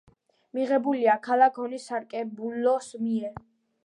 [0.57, 3.37] მიღებულია ქალაქ ონის საკრებულოს მიერ.